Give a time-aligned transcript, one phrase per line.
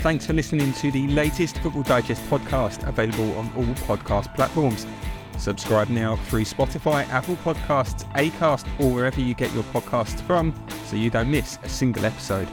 [0.00, 4.86] Thanks for listening to the latest Football Digest podcast, available on all podcast platforms.
[5.38, 10.54] Subscribe now through Spotify, Apple Podcasts, Acast, or wherever you get your podcasts from
[10.84, 12.48] so you don't miss a single episode.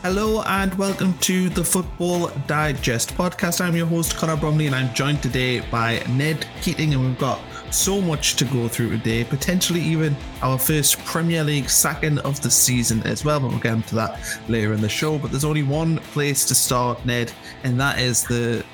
[0.00, 3.60] Hello and welcome to the Football Digest podcast.
[3.60, 7.38] I'm your host, Connor Bromley, and I'm joined today by Ned Keating, and we've got
[7.74, 12.50] so much to go through today, potentially even our first Premier League second of the
[12.50, 13.40] season as well.
[13.40, 15.18] But we'll get into that later in the show.
[15.18, 17.32] But there's only one place to start, Ned,
[17.64, 18.64] and that is the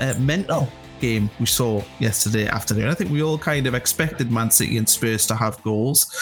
[0.00, 0.68] uh, mental
[1.00, 2.88] game we saw yesterday afternoon.
[2.88, 6.14] I think we all kind of expected Man City and Spurs to have goals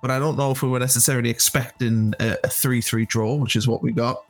[0.00, 3.66] but I don't know if we were necessarily expecting a 3 3 draw, which is
[3.66, 4.22] what we got.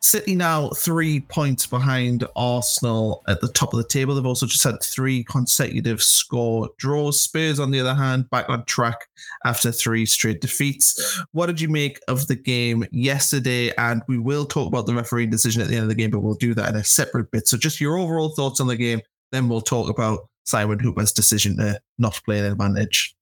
[0.00, 4.14] City now three points behind Arsenal at the top of the table.
[4.14, 7.20] They've also just had three consecutive score draws.
[7.20, 9.08] Spurs, on the other hand, back on track
[9.44, 11.22] after three straight defeats.
[11.32, 13.72] What did you make of the game yesterday?
[13.76, 16.20] And we will talk about the referee decision at the end of the game, but
[16.20, 17.48] we'll do that in a separate bit.
[17.48, 19.00] So, just your overall thoughts on the game,
[19.32, 23.14] then we'll talk about Simon Hooper's decision to not play an advantage.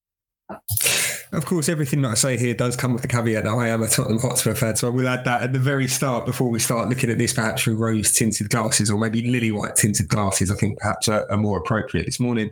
[1.33, 3.83] Of course, everything that I say here does come with the caveat that I am
[3.83, 6.59] a Tottenham Hotspur fan, so I will add that at the very start before we
[6.59, 10.51] start looking at this perhaps through rose tinted glasses or maybe lily white tinted glasses.
[10.51, 12.51] I think perhaps are, are, more appropriate this morning.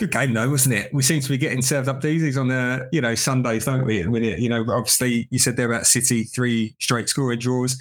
[0.00, 0.92] Good game though, wasn't it?
[0.92, 4.00] We seem to be getting served up daisies on the you know Sundays, don't we?
[4.00, 7.80] It, you know, obviously you said there about City three straight scoring draws.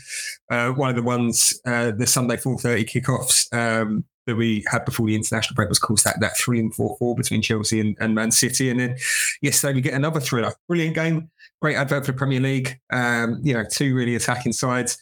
[0.52, 3.52] Uh, one of the ones uh, the Sunday four thirty kickoffs.
[3.52, 6.74] Um, that we had before the international break was, of course, that, that three and
[6.74, 8.70] four four between Chelsea and, and Man City.
[8.70, 8.98] And then
[9.42, 10.54] yesterday we get another thriller.
[10.68, 11.30] Brilliant game,
[11.62, 12.80] great advert for the Premier League.
[12.92, 14.98] Um, you know, two really attacking sides.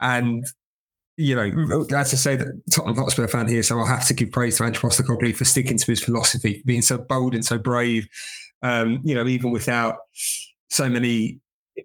[0.00, 0.44] And
[1.16, 4.32] you know, as I say, that Tottenham Hotspur fan here, so I'll have to give
[4.32, 8.08] praise to Ange Postecoglou for sticking to his philosophy, being so bold and so brave.
[8.62, 9.98] Um, you know, even without
[10.70, 11.38] so many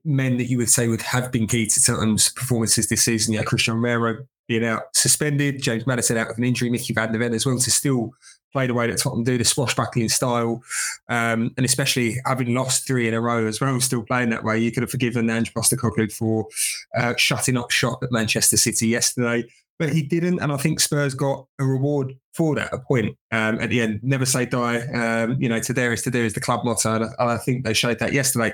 [0.03, 3.33] men that you would say would have been key to Tottenham's performances this season.
[3.33, 7.19] Yeah, Cristian Romero being out suspended, James Maddison out with an injury, Micky van de
[7.19, 8.11] Ven as well to still
[8.51, 10.63] play the way that Tottenham do, the swashbuckling style,
[11.07, 14.57] um, and especially having lost three in a row as well, still playing that way.
[14.57, 16.47] You could have forgiven Ange Postecoglou for
[16.97, 19.45] uh, shutting up shop at Manchester City yesterday
[19.79, 20.39] but he didn't.
[20.39, 24.01] And I think Spurs got a reward for that, a point um, at the end.
[24.03, 24.81] Never say die.
[24.87, 26.95] Um, you know, to there is to do is the club motto.
[26.95, 28.53] And I, I, think they showed that yesterday.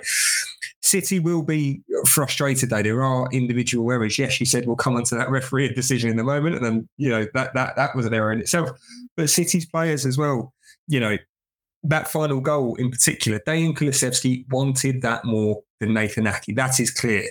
[0.86, 2.84] City will be frustrated though.
[2.84, 4.20] There are individual errors.
[4.20, 6.56] Yes, you said we'll come onto that referee decision in a moment.
[6.56, 8.70] And then, you know, that that that was an error in itself.
[9.18, 10.54] But City's players as well,
[10.88, 11.18] you know,
[11.84, 16.56] that final goal in particular, Dejan Kulusevski wanted that more than Nathan Ake.
[16.56, 17.30] That is clear.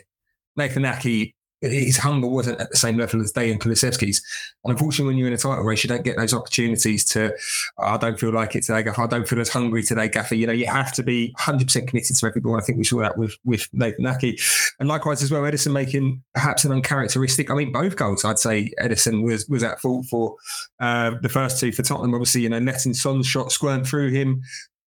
[0.57, 1.34] Nathan Ake
[1.71, 4.23] his hunger wasn't at the same level as Dejan Kulusevski's.
[4.65, 7.35] And unfortunately, when you're in a title race, you don't get those opportunities to,
[7.79, 9.03] I don't feel like it today, Gaffer.
[9.03, 10.35] I don't feel as hungry today, Gaffer.
[10.35, 12.43] You know, you have to be 100% committed to every.
[12.55, 14.41] I think we saw that with, with Nathan Ake.
[14.79, 18.73] And likewise as well, Ederson making perhaps an uncharacteristic, I mean, both goals, I'd say
[18.81, 20.37] Ederson was was at fault for
[20.81, 22.15] uh, the first two for Tottenham.
[22.15, 24.43] Obviously, you know, letting Son's shot squirm through him,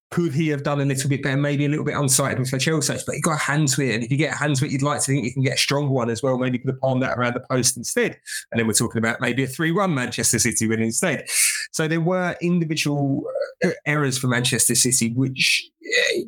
[0.09, 2.57] could he have done a little bit better, maybe a little bit unsighted with the
[2.57, 2.97] Chelsea?
[3.05, 3.95] But he got a hand to it.
[3.95, 5.55] And if you get a hand to it, you'd like to think you can get
[5.55, 6.37] a stronger one as well.
[6.37, 8.17] Maybe you could have palmed that around the post instead.
[8.51, 11.25] And then we're talking about maybe a 3 1 Manchester City win instead.
[11.71, 13.25] So there were individual
[13.63, 15.69] uh, errors for Manchester City, which,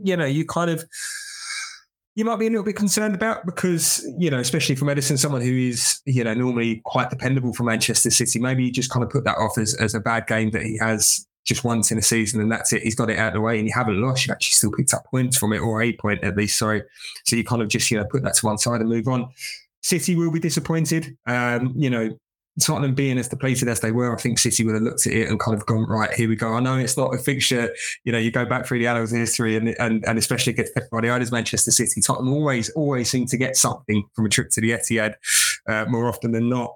[0.04, 0.84] you know, you kind of
[2.16, 5.42] you might be a little bit concerned about because, you know, especially from Ederson, someone
[5.42, 9.10] who is, you know, normally quite dependable for Manchester City, maybe you just kind of
[9.10, 12.02] put that off as, as a bad game that he has just once in a
[12.02, 12.84] season and that's it.
[12.84, 14.26] He's got it out of the way and you haven't lost.
[14.26, 16.58] You've actually still picked up points from it or a point at least.
[16.58, 16.84] Sorry.
[17.26, 19.30] So you kind of just, you know, put that to one side and move on.
[19.82, 21.18] City will be disappointed.
[21.26, 22.18] Um, you know,
[22.60, 25.30] Tottenham being as depleted as they were, I think City would have looked at it
[25.30, 26.54] and kind of gone, right, here we go.
[26.54, 27.74] I know it's not a fixture.
[28.04, 30.74] You know, you go back through the annals of history and and, and especially against
[30.74, 34.62] Pep Guardiola's Manchester City, Tottenham always, always seem to get something from a trip to
[34.62, 35.14] the Etihad
[35.68, 36.76] uh, more often than not.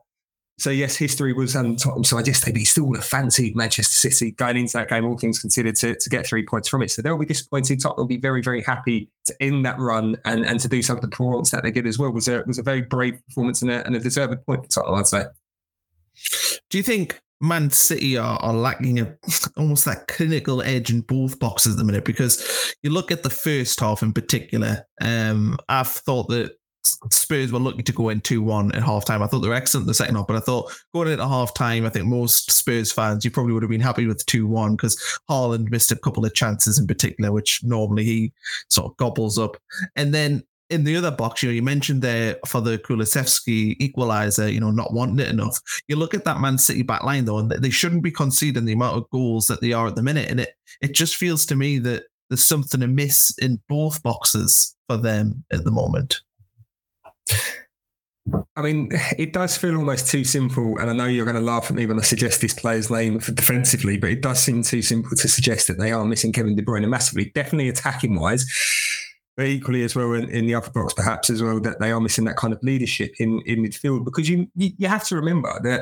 [0.60, 4.10] So yes, history was on Tottenham side yesterday, but he still would have fancied Manchester
[4.10, 6.92] City going into that game, all things considered, to, to get three points from it.
[6.92, 7.82] So they'll be disappointed.
[7.82, 10.98] Tottenham will be very, very happy to end that run and, and to do some
[10.98, 12.12] of the performance that they did as well.
[12.12, 15.00] Was a was a very brave performance and a, and a deserved point for Tottenham,
[15.00, 15.24] I'd say.
[16.70, 19.18] Do you think Man City are, are lacking a,
[19.58, 22.06] almost that clinical edge in both boxes at the minute?
[22.06, 27.60] Because you look at the first half in particular, um, I've thought that Spurs were
[27.60, 29.22] lucky to go in 2 1 at half time.
[29.22, 31.86] I thought they were excellent the second half, but I thought going into half time,
[31.86, 35.02] I think most Spurs fans, you probably would have been happy with 2 1 because
[35.30, 38.34] Haaland missed a couple of chances in particular, which normally he
[38.70, 39.58] sort of gobbles up.
[39.96, 44.52] And then in the other box, you know, you mentioned there for the Kulusevski equaliser,
[44.52, 45.62] you know, not wanting it enough.
[45.88, 48.74] You look at that Man City back line though, and they shouldn't be conceding the
[48.74, 50.30] amount of goals that they are at the minute.
[50.30, 54.98] And it it just feels to me that there's something amiss in both boxes for
[54.98, 56.22] them at the moment.
[58.56, 61.70] I mean, it does feel almost too simple, and I know you're going to laugh
[61.70, 65.12] at me when I suggest this player's name defensively, but it does seem too simple
[65.18, 68.46] to suggest that they are missing Kevin De Bruyne massively, definitely attacking wise,
[69.36, 72.00] but equally as well in, in, the upper box, perhaps as well that they are
[72.00, 75.82] missing that kind of leadership in in midfield because you you have to remember that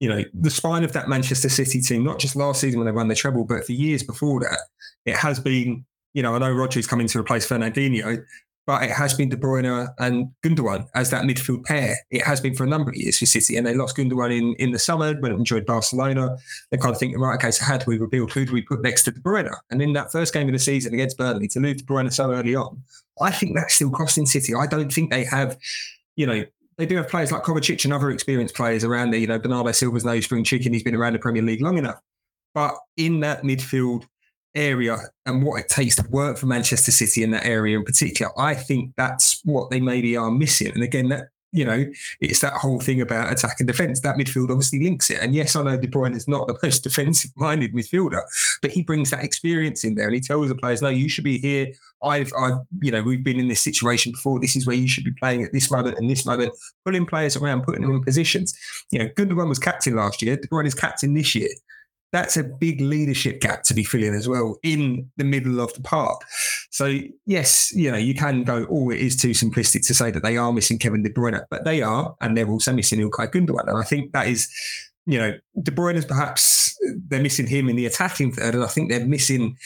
[0.00, 2.92] you know the spine of that Manchester City team, not just last season when they
[2.92, 4.58] won the treble, but for years before that,
[5.06, 5.84] it has been.
[6.14, 8.24] You know, I know Rodri's coming to replace Fernandinho,
[8.68, 11.96] but it has been De Bruyne and Gundogan as that midfield pair.
[12.10, 14.54] It has been for a number of years for City, and they lost Gundogan in,
[14.56, 16.36] in the summer when it enjoyed Barcelona.
[16.70, 18.30] They kind of thinking, right, okay, so how do we rebuild?
[18.34, 19.50] Who do we put next to De Bruyne?
[19.70, 22.30] And in that first game of the season against Burnley, to move De Bruyne so
[22.30, 22.82] early on,
[23.22, 24.54] I think that's still costing City.
[24.54, 25.56] I don't think they have,
[26.16, 26.44] you know,
[26.76, 29.20] they do have players like Kovacic and other experienced players around there.
[29.20, 30.74] You know, Bernardo Silva's no spring chicken.
[30.74, 32.02] He's been around the Premier League long enough.
[32.52, 34.04] But in that midfield,
[34.54, 38.32] area and what it takes to work for Manchester City in that area in particular,
[38.38, 40.72] I think that's what they maybe are missing.
[40.72, 41.86] And again, that you know,
[42.20, 44.00] it's that whole thing about attack and defence.
[44.00, 45.20] That midfield obviously links it.
[45.22, 48.22] And yes, I know De Bruyne is not the most defensive minded midfielder,
[48.60, 51.24] but he brings that experience in there and he tells the players, no, you should
[51.24, 51.68] be here.
[52.02, 54.38] I've, I've, you know, we've been in this situation before.
[54.40, 56.52] This is where you should be playing at this moment and this moment,
[56.84, 58.56] pulling players around, putting them in positions.
[58.90, 60.36] You know, Gundogan was captain last year.
[60.36, 61.48] De Bruyne is captain this year
[62.12, 65.82] that's a big leadership gap to be filling as well in the middle of the
[65.82, 66.22] park.
[66.70, 70.22] So yes, you know, you can go, oh, it is too simplistic to say that
[70.22, 73.68] they are missing Kevin De Bruyne, but they are, and they're also missing Ilkay Gundogan.
[73.68, 74.48] And I think that is,
[75.06, 75.32] you know,
[75.62, 76.76] De Bruyne is perhaps
[77.08, 79.56] they're missing him in the attacking third, and I think they're missing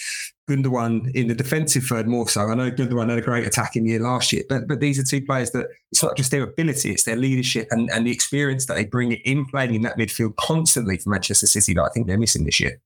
[0.51, 2.43] Gundogan in the defensive third more so.
[2.43, 5.25] I know Gundogan had a great attacking year last year, but but these are two
[5.25, 8.75] players that it's not just their ability, it's their leadership and, and the experience that
[8.75, 12.19] they bring in playing in that midfield constantly for Manchester City that I think they're
[12.19, 12.81] missing this year.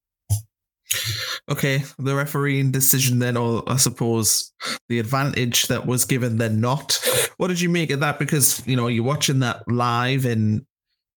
[1.48, 4.52] Okay, the refereeing decision then, or I suppose
[4.88, 7.00] the advantage that was given then not.
[7.38, 8.18] What did you make of that?
[8.18, 10.64] Because you know you're watching that live, and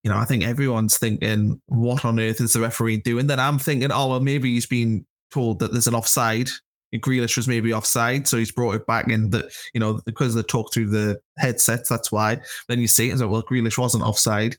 [0.04, 3.60] you know I think everyone's thinking, "What on earth is the referee doing?" Then I'm
[3.60, 6.50] thinking, "Oh well, maybe he's been told that there's an offside.
[6.96, 10.42] Grealish was maybe offside, so he's brought it back in that, you know, because they
[10.42, 12.40] talk through the headsets, that's why.
[12.68, 14.58] Then you see it and like, well, Grealish wasn't offside.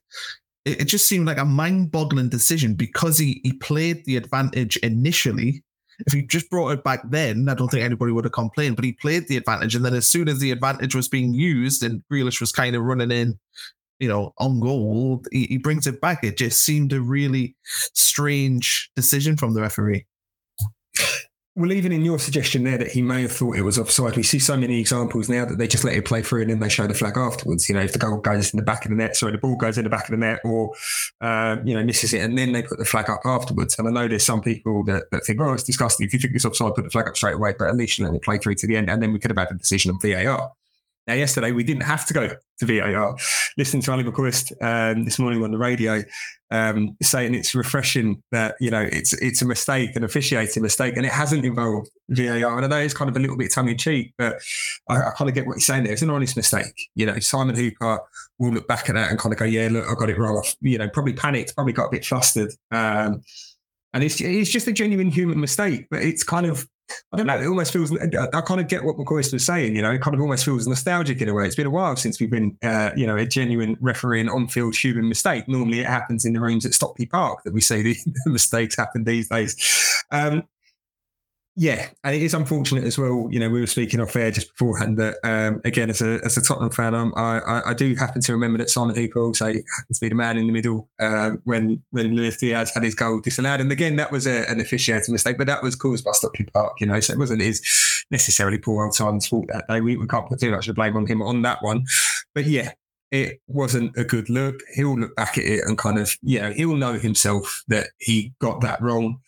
[0.65, 4.77] It, it just seemed like a mind boggling decision because he, he played the advantage
[4.77, 5.65] initially.
[6.07, 8.85] If he just brought it back then, I don't think anybody would have complained, but
[8.85, 9.75] he played the advantage.
[9.75, 12.83] And then as soon as the advantage was being used and Grealish was kind of
[12.83, 13.39] running in,
[13.99, 16.23] you know, on goal, he, he brings it back.
[16.23, 20.07] It just seemed a really strange decision from the referee.
[21.57, 24.23] Well, even in your suggestion there that he may have thought it was offside, we
[24.23, 26.69] see so many examples now that they just let it play through and then they
[26.69, 27.69] show the flag afterwards.
[27.69, 29.57] You know, if the goal goes in the back of the net, sorry, the ball
[29.57, 30.73] goes in the back of the net or,
[31.21, 33.77] uh, you know, misses it and then they put the flag up afterwards.
[33.79, 36.07] And I know there's some people that, that think, oh, it's disgusting.
[36.07, 38.07] If you think it's offside, put the flag up straight away, but at least you
[38.07, 39.91] let it play through to the end and then we could have had a decision
[39.91, 40.53] on VAR.
[41.11, 43.17] Now, yesterday we didn't have to go to VAR.
[43.59, 46.05] Listening to Ally McCoist um, this morning on the radio,
[46.53, 51.05] um, saying it's refreshing that you know it's it's a mistake, an officiating mistake, and
[51.05, 52.57] it hasn't involved VAR.
[52.57, 54.37] And I know it's kind of a little bit tongue in cheek, but
[54.89, 55.93] I, I kind of get what you're saying there.
[55.93, 56.73] It's an honest mistake.
[56.95, 57.99] You know, Simon Hooper
[58.39, 60.45] will look back at that and kind of go, "Yeah, look, I got it wrong."
[60.61, 62.53] You know, probably panicked, probably got a bit flustered.
[62.71, 63.23] Um,
[63.93, 66.69] and it's it's just a genuine human mistake, but it's kind of
[67.13, 67.39] I don't know.
[67.39, 67.97] It almost feels.
[67.97, 69.77] I kind of get what McCoist was saying.
[69.77, 71.47] You know, it kind of almost feels nostalgic in a way.
[71.47, 74.75] It's been a while since we've been, uh, you know, a genuine referee refereeing on-field
[74.75, 75.47] human mistake.
[75.49, 78.77] Normally, it happens in the rooms at Stockley Park that we see the, the mistakes
[78.77, 80.05] happen these days.
[80.11, 80.45] Um,
[81.57, 83.29] yeah, and it is unfortunate as well.
[83.31, 86.37] You know, we were speaking off air just beforehand that um, again, as a as
[86.37, 89.99] a Tottenham fan, I, I, I do happen to remember that Simon Hooper also happens
[89.99, 93.21] to be the man in the middle uh, when when Luis Diaz had his goal
[93.21, 96.47] disallowed, and again, that was a, an officiating mistake, but that was caused by Stockley
[96.47, 96.75] Park.
[96.81, 97.61] You know, so it wasn't his
[98.11, 99.81] necessarily poor old Simon's fault that day.
[99.81, 101.85] We, we can't put too much of blame on him on that one,
[102.33, 102.73] but yeah,
[103.11, 104.61] it wasn't a good look.
[104.75, 108.33] He'll look back at it and kind of, you know, he'll know himself that he
[108.41, 109.21] got that wrong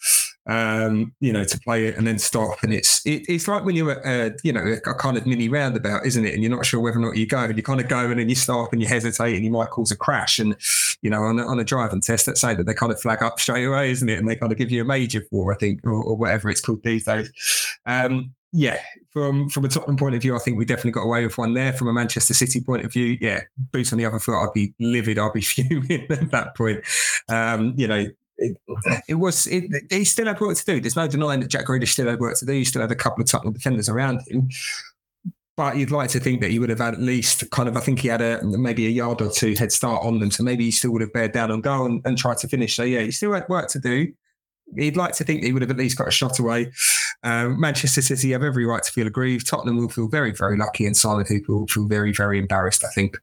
[0.46, 2.62] um, you know, to play it and then stop.
[2.62, 5.48] And it's it, it's like when you're at, a, you know, a kind of mini
[5.48, 6.34] roundabout, isn't it?
[6.34, 8.18] And you're not sure whether or not you go, and you kind of go and
[8.18, 10.38] then you stop and you hesitate and you might cause a crash.
[10.38, 10.56] And
[11.02, 13.22] you know, on a, on a driving test, let's say that they kind of flag
[13.22, 14.18] up straight away, isn't it?
[14.18, 16.60] And they kind of give you a major for, I think, or, or whatever it's
[16.60, 17.30] called these days.
[17.86, 18.78] Um, yeah,
[19.10, 21.54] from from a Tottenham point of view, I think we definitely got away with one
[21.54, 21.72] there.
[21.72, 23.40] From a Manchester City point of view, yeah,
[23.72, 26.84] boots on the other foot, I'd be livid, I'd be fuming at that point.
[27.28, 28.06] Um, you know,
[28.38, 28.56] it,
[29.08, 30.80] it was it, he still had work to do.
[30.80, 32.52] There's no denying that Jack Grealish still had work to do.
[32.52, 34.48] He still had a couple of Tottenham defenders around him.
[35.54, 37.80] But you'd like to think that he would have had at least kind of, I
[37.80, 40.30] think he had a maybe a yard or two head start on them.
[40.30, 42.74] So maybe he still would have bared down on goal and, and tried to finish.
[42.74, 44.12] So yeah, he still had work to do.
[44.74, 46.72] He'd like to think he would have at least got a shot away.
[47.22, 49.46] Um, Manchester City have every right to feel aggrieved.
[49.46, 52.82] Tottenham will feel very, very lucky, and Simon Hooper will feel very, very embarrassed.
[52.82, 53.18] I think.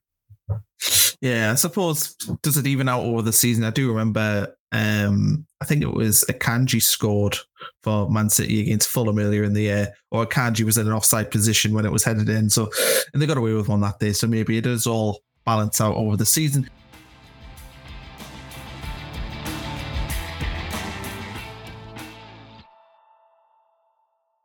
[1.21, 2.13] Yeah, I suppose
[2.43, 3.63] does it even out over the season?
[3.63, 4.55] I do remember.
[4.71, 7.38] Um, I think it was Akanji scored
[7.83, 11.31] for Man City against Fulham earlier in the year, or Akanji was in an offside
[11.31, 12.49] position when it was headed in.
[12.49, 12.69] So,
[13.13, 14.13] and they got away with one that day.
[14.13, 16.69] So maybe it does all balance out over the season.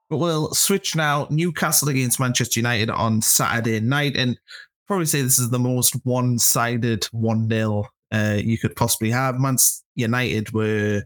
[0.09, 1.27] But we'll switch now.
[1.31, 4.17] Newcastle against Manchester United on Saturday night.
[4.17, 4.39] And
[4.87, 9.41] probably say this is the most one sided 1 0 uh, you could possibly have.
[9.41, 9.57] Man
[9.97, 11.03] United were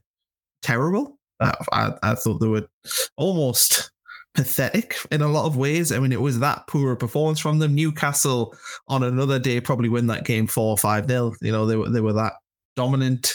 [0.62, 1.18] terrible.
[1.40, 2.68] I, I, thought they were
[3.16, 3.92] almost
[4.34, 5.92] pathetic in a lot of ways.
[5.92, 7.74] I mean, it was that poor a performance from them.
[7.74, 8.54] Newcastle
[8.88, 11.34] on another day probably win that game 4 5 nil.
[11.40, 12.34] You know, they were, they were that
[12.76, 13.34] dominant.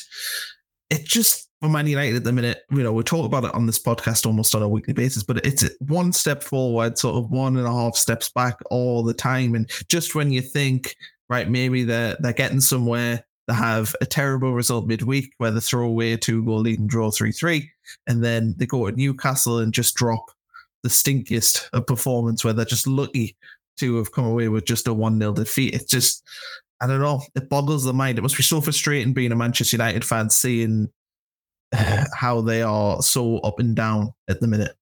[0.89, 3.65] It just for Man United at the minute, you know, we talk about it on
[3.65, 7.55] this podcast almost on a weekly basis, but it's one step forward, sort of one
[7.55, 9.55] and a half steps back all the time.
[9.55, 10.93] And just when you think,
[11.29, 15.85] right, maybe they're they're getting somewhere, they have a terrible result midweek where they throw
[15.85, 17.71] away a two goal lead and draw three three,
[18.07, 20.31] and then they go to Newcastle and just drop
[20.83, 23.35] the stinkiest of performance where they're just lucky
[23.77, 25.73] to have come away with just a one 0 defeat.
[25.73, 26.23] It's just
[26.81, 27.21] I don't know.
[27.35, 28.17] It boggles the mind.
[28.17, 30.89] It must be so frustrating being a Manchester United fan, seeing
[32.13, 34.75] how they are so up and down at the minute.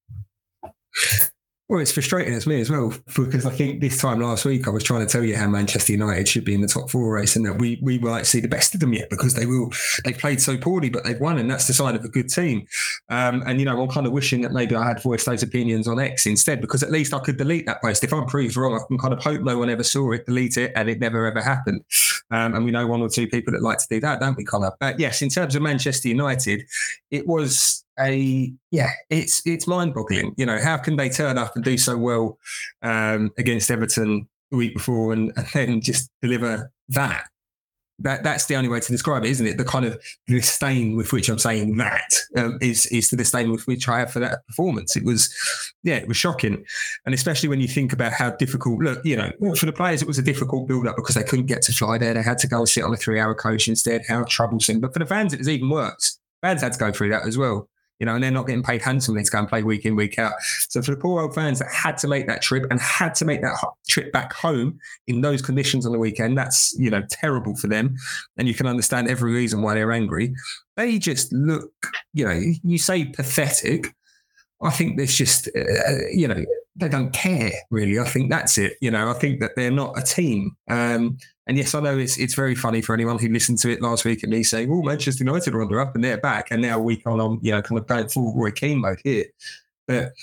[1.72, 4.72] Well, it's frustrating as me as well because I think this time last week I
[4.72, 7.38] was trying to tell you how Manchester United should be in the top four race
[7.38, 9.72] and that we we might see the best of them yet because they will
[10.04, 12.68] they played so poorly but they've won and that's the sign of a good team.
[13.08, 15.88] Um, and you know I'm kind of wishing that maybe I had voiced those opinions
[15.88, 18.04] on X instead because at least I could delete that post.
[18.04, 20.58] If I'm proved wrong, I can kind of hope no one ever saw it, delete
[20.58, 21.86] it, and it never ever happened.
[22.32, 24.44] Um, and we know one or two people that like to do that, don't we,
[24.44, 24.74] Connor?
[24.82, 26.66] But yes, in terms of Manchester United,
[27.12, 30.34] it was a yeah, it's it's mind boggling.
[30.38, 32.38] You know, how can they turn up and do so well
[32.82, 37.26] um, against Everton the week before and, and then just deliver that?
[38.00, 39.58] That that's the only way to describe it, isn't it?
[39.58, 43.68] The kind of disdain with which I'm saying that um, is is the disdain with
[43.68, 44.96] which I have for that performance.
[44.96, 45.32] It was,
[45.84, 46.66] yeah, it was shocking,
[47.06, 48.80] and especially when you think about how difficult.
[48.80, 51.46] Look, you know, for the players, it was a difficult build up because they couldn't
[51.46, 52.16] get to fly there.
[52.16, 54.02] They had to go sit on a three hour coach instead.
[54.08, 54.80] How troublesome!
[54.80, 56.18] But for the fans, it was even worse.
[56.42, 57.70] Fans had to go through that as well
[58.02, 60.18] you know, and they're not getting paid handsomely to go and play week in, week
[60.18, 60.34] out.
[60.70, 63.26] So for the poor old fans that had to make that trip and had to
[63.26, 63.56] make that
[63.88, 67.96] trip back home in those conditions on the weekend, that's, you know, terrible for them.
[68.38, 70.34] And you can understand every reason why they're angry.
[70.78, 71.72] They just look,
[72.16, 73.94] you know, you say pathetic.
[74.64, 76.44] I think there's just, uh, you know,
[76.76, 78.00] they don't care really.
[78.00, 78.78] I think that's it.
[78.82, 80.56] You know, I think that they're not a team.
[80.72, 81.20] Um,
[81.52, 84.06] and yes, I know it's it's very funny for anyone who listened to it last
[84.06, 86.80] week and me saying, "Oh, Manchester United are under up and they're back," and now
[86.80, 89.26] we on on you know kind of going full Roy Keane mode here.
[89.86, 90.14] But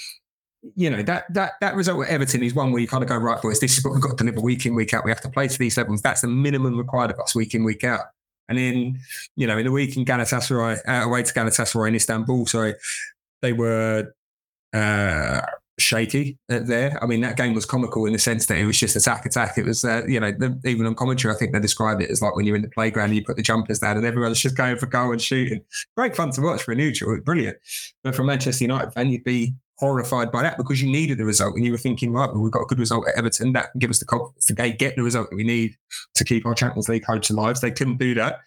[0.75, 3.18] you know that that that result at Everton is one where you kind of go
[3.18, 3.61] right, boys.
[3.61, 5.04] This is what we've got to deliver week in week out.
[5.04, 6.00] We have to play to these levels.
[6.00, 8.06] That's the minimum required of us week in week out.
[8.49, 8.99] And then
[9.37, 12.75] you know in the week in Galatasaray, uh, away to Galatasaray in Istanbul, sorry,
[13.42, 14.14] they were.
[14.73, 15.42] Uh,
[15.78, 16.99] shaky there.
[17.02, 19.56] I mean, that game was comical in the sense that it was just attack, attack.
[19.58, 22.20] It was, uh, you know, the, even on commentary, I think they described it as
[22.20, 24.56] like when you're in the playground and you put the jumpers down and everyone's just
[24.56, 25.61] going for goal and shooting.
[25.97, 27.20] Great fun to watch for a neutral.
[27.20, 27.56] Brilliant.
[28.02, 31.54] But for Manchester United fan, you'd be horrified by that because you needed the result
[31.54, 33.52] and you were thinking, right, well, we've got a good result at Everton.
[33.52, 35.76] That can give us the confidence to get the result that we need
[36.16, 37.61] to keep our Champions League hopes alive.
[37.61, 38.40] They couldn't do that.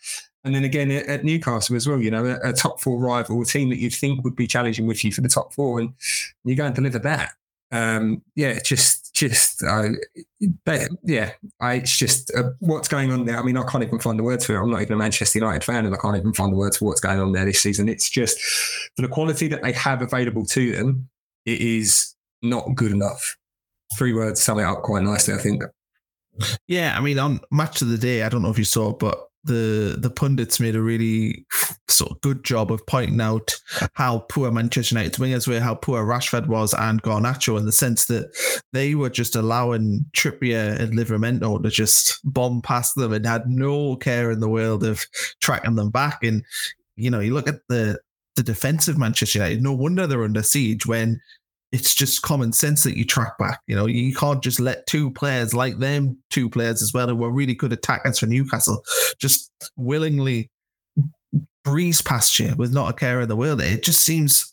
[0.43, 3.45] And then again at Newcastle as well, you know, a, a, top four rival, a
[3.45, 5.93] team that you'd think would be challenging with you for the top four, and
[6.43, 7.33] you go and deliver that.
[7.71, 9.89] Um, yeah, just, just, uh,
[10.65, 13.37] but yeah, I, it's just uh, what's going on there.
[13.37, 14.61] I mean, I can't even find the words for it.
[14.61, 16.85] I'm not even a Manchester United fan, and I can't even find the words for
[16.85, 17.87] what's going on there this season.
[17.87, 18.39] It's just
[18.95, 21.07] for the quality that they have available to them,
[21.45, 23.37] it is not good enough.
[23.97, 25.63] Three words sum it up quite nicely, I think.
[26.67, 29.30] Yeah, I mean, on match of the day, I don't know if you saw, but
[29.43, 31.45] the the pundits made a really
[31.87, 33.55] sort of good job of pointing out
[33.93, 38.05] how poor Manchester United wingers were, how poor Rashford was, and Garnacho in the sense
[38.05, 38.31] that
[38.73, 43.95] they were just allowing Trippier and Livramento to just bomb past them and had no
[43.95, 45.05] care in the world of
[45.41, 46.23] tracking them back.
[46.23, 46.43] And
[46.95, 47.99] you know, you look at the
[48.35, 49.61] the defensive Manchester United.
[49.61, 51.19] No wonder they're under siege when
[51.71, 53.61] it's just common sense that you track back.
[53.67, 57.15] You know, you can't just let two players like them, two players as well, who
[57.15, 58.83] were really good attackers for Newcastle,
[59.19, 60.49] just willingly
[61.63, 63.61] breeze past you with not a care in the world.
[63.61, 64.51] It just seems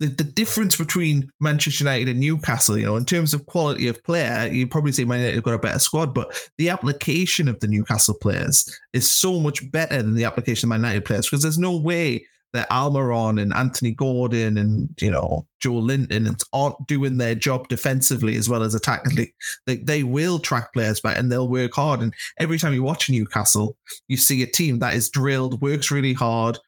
[0.00, 4.02] the, the difference between Manchester United and Newcastle, you know, in terms of quality of
[4.04, 7.60] player, you probably say Man United have got a better squad, but the application of
[7.60, 11.42] the Newcastle players is so much better than the application of Man United players because
[11.42, 17.34] there's no way that Almiron and Anthony Gordon and you know Joelinton aren't doing their
[17.34, 19.32] job defensively as well as attackingly.
[19.66, 22.00] They they will track players back and they'll work hard.
[22.00, 23.76] And every time you watch Newcastle,
[24.08, 26.58] you see a team that is drilled, works really hard,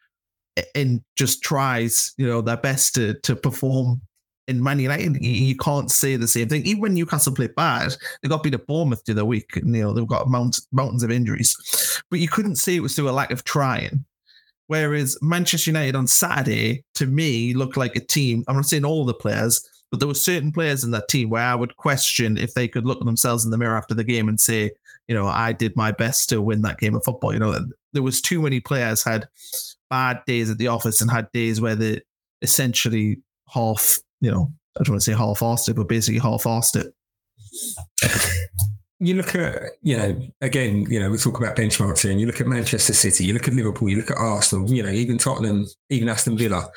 [0.74, 4.00] and just tries you know their best to to perform.
[4.48, 6.66] In Man United, you can't say the same thing.
[6.66, 9.48] Even when Newcastle played bad, they got beat at Bournemouth the other week.
[9.54, 13.08] You know they've got mountains mountains of injuries, but you couldn't say it was through
[13.08, 14.04] a lack of trying
[14.70, 18.44] Whereas Manchester United on Saturday, to me, looked like a team.
[18.46, 21.42] I'm not saying all the players, but there were certain players in that team where
[21.42, 24.38] I would question if they could look themselves in the mirror after the game and
[24.38, 24.70] say,
[25.08, 27.32] you know, I did my best to win that game of football.
[27.32, 27.58] You know,
[27.94, 29.26] there was too many players had
[29.90, 32.02] bad days at the office and had days where they
[32.40, 36.94] essentially half, you know, I don't want to say half-assed it, but basically half-assed it
[39.00, 42.26] you look at, you know, again, you know, we talk about benchmarks here, and you
[42.26, 45.16] look at Manchester City, you look at Liverpool, you look at Arsenal, you know, even
[45.16, 46.68] Tottenham, even Aston Villa.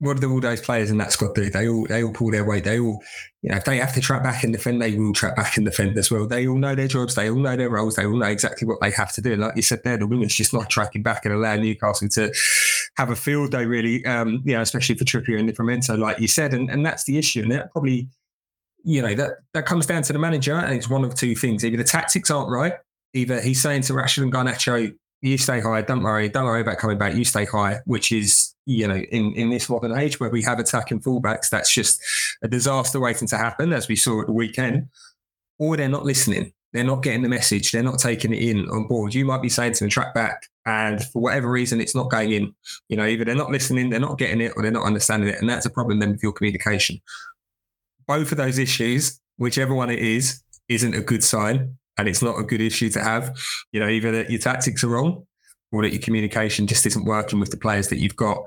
[0.00, 1.50] What do all those players in that squad do?
[1.50, 2.64] They all they all pull their weight.
[2.64, 3.02] They all,
[3.42, 5.66] you know, if they have to track back and defend, they will track back and
[5.66, 6.26] defend as well.
[6.26, 7.16] They all know their jobs.
[7.16, 7.96] They all know their roles.
[7.96, 9.34] They all know exactly what they have to do.
[9.34, 12.32] Like you said there, the women's just not tracking back and allow Newcastle to
[12.96, 16.28] have a field day really, um, you know, especially for Trippier and Livramento, like you
[16.28, 17.42] said, and and that's the issue.
[17.42, 18.08] And that probably
[18.84, 20.54] you know, that, that comes down to the manager.
[20.54, 21.64] And it's one of two things.
[21.64, 22.74] Either the tactics aren't right,
[23.14, 26.78] either he's saying to Rashford and Garnacho, you stay high, don't worry, don't worry about
[26.78, 30.30] coming back, you stay high, which is, you know, in, in this modern age where
[30.30, 32.00] we have attacking fullbacks, that's just
[32.42, 34.88] a disaster waiting to happen, as we saw at the weekend.
[35.58, 36.52] Or they're not listening.
[36.72, 37.72] They're not getting the message.
[37.72, 39.12] They're not taking it in on board.
[39.12, 40.46] You might be saying to them, track back.
[40.66, 42.54] And for whatever reason, it's not going in.
[42.88, 45.40] You know, either they're not listening, they're not getting it, or they're not understanding it.
[45.40, 47.00] And that's a problem then with your communication
[48.08, 51.76] both of those issues, whichever one it is, isn't a good sign.
[51.96, 53.36] And it's not a good issue to have.
[53.72, 55.26] You know, either that your tactics are wrong
[55.72, 58.38] or that your communication just isn't working with the players that you've got.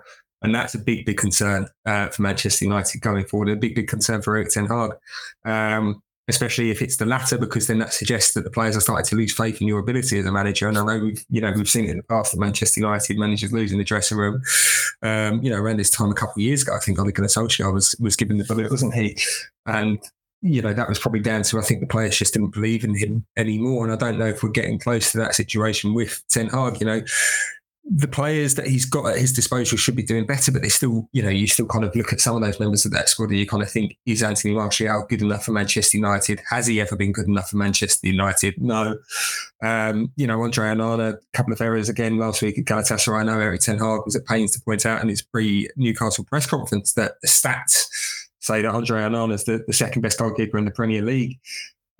[0.41, 3.49] And that's a big, big concern uh, for Manchester United going forward.
[3.49, 4.91] A big, big concern for Erik Ten Hag.
[5.45, 9.05] Um, especially if it's the latter, because then that suggests that the players are starting
[9.05, 10.67] to lose faith in your ability as a manager.
[10.67, 13.17] And I know we've, you know, we've seen it in the past that Manchester United
[13.17, 14.41] managers losing the dressing room.
[15.03, 17.27] Um, you know, around this time a couple of years ago, I think Ole Gunnar
[17.27, 19.17] Solskjaer was was given the bullet, wasn't he?
[19.65, 19.99] And
[20.41, 22.95] you know, that was probably down to I think the players just didn't believe in
[22.95, 23.83] him anymore.
[23.83, 26.79] And I don't know if we're getting close to that situation with Ten Hag.
[26.79, 27.01] You know,
[27.93, 31.09] the players that he's got at his disposal should be doing better, but they still,
[31.11, 33.29] you know, you still kind of look at some of those members of that squad
[33.29, 36.41] and you kind of think, is Anthony Martial good enough for Manchester United?
[36.49, 38.55] Has he ever been good enough for Manchester United?
[38.61, 38.97] No.
[39.61, 43.19] Um, you know, Andre Onana, a couple of errors again last week at Galatasaray.
[43.19, 46.45] I know Erik Ten Hag was at pains to point out in his pre-Newcastle press
[46.45, 47.87] conference that the stats
[48.39, 51.39] say that Andre Onana is the, the second best goalkeeper in the Premier League.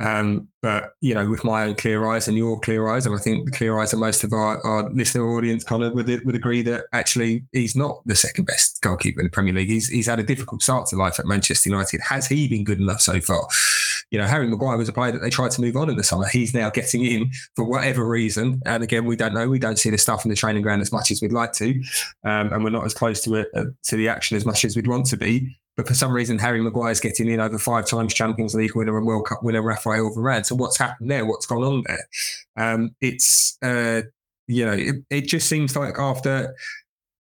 [0.01, 3.19] Um, but you know, with my own clear eyes and your clear eyes, and I
[3.19, 6.35] think the clear eyes of most of our, our listener audience kind of would, would
[6.35, 9.69] agree that actually he's not the second best goalkeeper in the Premier League.
[9.69, 12.01] He's he's had a difficult start to life at Manchester United.
[12.01, 13.47] Has he been good enough so far?
[14.09, 16.03] You know, Harry Maguire was a player that they tried to move on in the
[16.03, 16.27] summer.
[16.27, 19.47] He's now getting in for whatever reason, and again, we don't know.
[19.47, 21.69] We don't see the stuff in the training ground as much as we'd like to,
[22.23, 24.75] um, and we're not as close to it uh, to the action as much as
[24.75, 25.57] we'd want to be.
[25.77, 29.07] But for some reason, Harry Maguire's getting in over five times Champions League winner and
[29.07, 30.45] World Cup winner Raphael Varane.
[30.45, 31.25] So what's happened there?
[31.25, 32.07] What's gone on there?
[32.57, 34.01] Um, it's uh,
[34.47, 36.55] you know, it, it, just seems like after,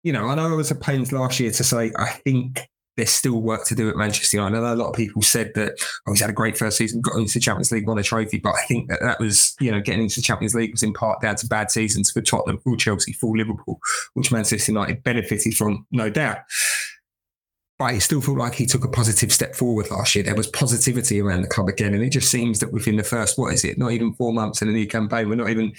[0.05, 3.11] you know, I know I was at pains last year to say I think there's
[3.11, 4.57] still work to do at Manchester United.
[4.57, 5.75] I know a lot of people said that
[6.07, 8.39] oh, he's had a great first season, got into the Champions League, won a trophy,
[8.39, 10.93] but I think that that was, you know, getting into the Champions League was in
[10.93, 13.81] part down to bad seasons for Tottenham, for Chelsea, for Liverpool,
[14.15, 16.39] which Manchester United benefited from, no doubt
[17.79, 20.25] but it still felt like he took a positive step forward last year.
[20.25, 21.93] There was positivity around the club again.
[21.93, 24.63] And it just seems that within the first, what is it, not even four months
[24.63, 25.75] in the new campaign, we're not even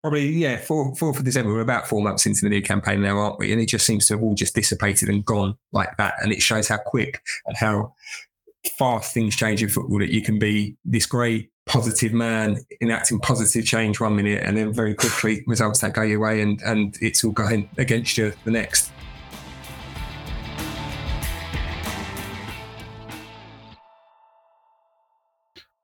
[0.00, 3.38] probably, yeah, four, of December, we're about four months into the new campaign now, aren't
[3.40, 3.52] we?
[3.52, 6.14] And it just seems to have all just dissipated and gone like that.
[6.22, 7.94] And it shows how quick and how
[8.78, 13.64] fast things change in football that you can be this great positive man enacting positive
[13.64, 17.24] change one minute and then very quickly results that go your way and, and it's
[17.24, 18.92] all going against you the next.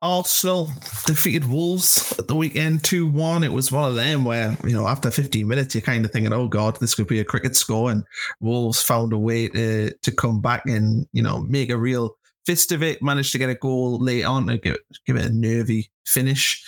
[0.01, 0.69] Arsenal
[1.05, 3.43] defeated Wolves at the weekend 2 1.
[3.43, 6.33] It was one of them where, you know, after 15 minutes, you're kind of thinking,
[6.33, 7.89] oh, God, this could be a cricket score.
[7.89, 8.03] And
[8.39, 12.71] Wolves found a way to, to come back and, you know, make a real fist
[12.71, 15.89] of it, managed to get a goal late on to give, give it a nervy
[16.05, 16.63] finish.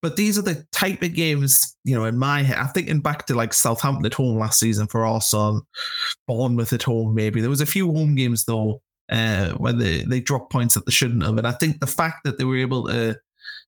[0.00, 3.26] But these are the type of games, you know, in my head, I'm thinking back
[3.26, 5.66] to like Southampton at home last season for Arsenal,
[6.28, 7.40] Bournemouth at home, maybe.
[7.40, 10.92] There was a few home games, though, uh, when they, they drop points that they
[10.92, 11.36] shouldn't have.
[11.36, 13.18] And I think the fact that they were able to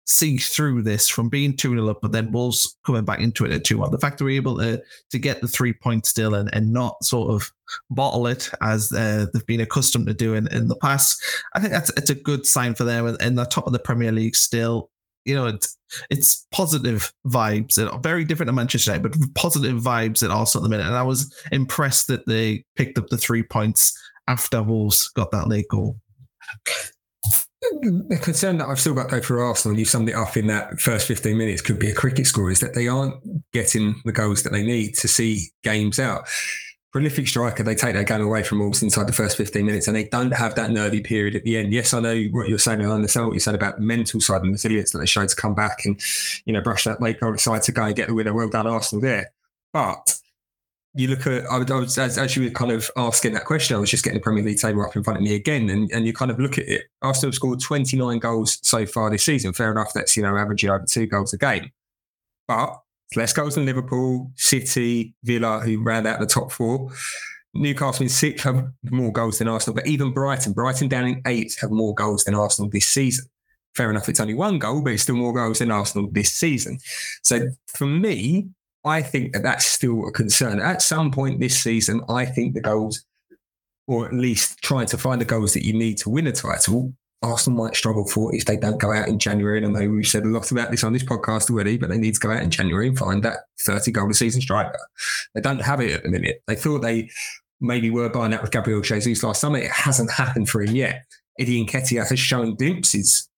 [0.06, 3.52] see through this from being 2 0 up, but then Wolves coming back into it
[3.52, 3.90] at 2 1.
[3.90, 7.02] The fact that we're able to, to get the three points still and, and not
[7.04, 7.52] sort of
[7.90, 11.22] bottle it as uh, they've been accustomed to doing in the past,
[11.54, 13.16] I think that's it's a good sign for them.
[13.20, 14.90] And, the top of the Premier League still,
[15.24, 15.76] you know, it's
[16.08, 18.02] it's positive vibes.
[18.02, 20.86] Very different to Manchester United, but positive vibes at Arsenal at the minute.
[20.86, 23.92] And I was impressed that they picked up the three points
[24.28, 25.96] after Wolves got that late goal.
[27.82, 30.80] The concern that I've still got though for Arsenal, you summed it up in that
[30.80, 33.16] first 15 minutes, could be a cricket score, is that they aren't
[33.52, 36.28] getting the goals that they need to see games out.
[36.92, 39.96] Prolific striker, they take that game away from Wolves inside the first 15 minutes and
[39.96, 41.72] they don't have that nervy period at the end.
[41.72, 42.80] Yes, I know what you're saying.
[42.80, 45.28] I understand what you said about the mental side and the resilience that they showed
[45.28, 46.00] to come back and,
[46.46, 48.32] you know, brush that late goal aside to go and get the winner.
[48.32, 49.32] Well done, Arsenal there.
[49.74, 50.18] But
[50.96, 53.90] you look at, I was, as, you were kind of asking that question, I was
[53.90, 56.12] just getting the Premier League table up in front of me again, and, and you
[56.12, 56.84] kind of look at it.
[57.02, 59.52] Arsenal scored 29 goals so far this season.
[59.52, 61.70] Fair enough, that's, you know, averaging over two goals a game.
[62.48, 62.80] But
[63.14, 66.90] less goals than Liverpool, City, Villa, who ran out the top four.
[67.54, 71.56] Newcastle in six have more goals than Arsenal, but even Brighton, Brighton down in eight
[71.60, 73.26] have more goals than Arsenal this season.
[73.74, 76.78] Fair enough, it's only one goal, but it's still more goals than Arsenal this season.
[77.22, 78.48] So for me,
[78.86, 80.60] I think that that's still a concern.
[80.60, 83.04] At some point this season, I think the goals,
[83.88, 86.94] or at least trying to find the goals that you need to win a title,
[87.22, 89.58] Arsenal might struggle for if they don't go out in January.
[89.62, 91.98] And I know we've said a lot about this on this podcast already, but they
[91.98, 94.78] need to go out in January and find that 30 goal a season striker.
[95.34, 96.42] They don't have it at the minute.
[96.46, 97.10] They thought they
[97.60, 99.58] maybe were buying that with Gabriel Jesus last summer.
[99.58, 101.04] It hasn't happened for him yet.
[101.40, 103.28] Eddie Nketiah has shown glimpses,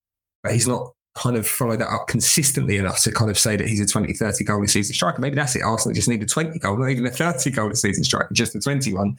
[0.43, 3.69] but he's not kind of follow that up consistently enough to kind of say that
[3.69, 5.21] he's a 20, 30 goal a season striker.
[5.21, 5.63] Maybe that's it.
[5.63, 8.55] Arsenal just need a 20 goal, not even a 30 goal a season striker, just
[8.55, 9.17] a 21.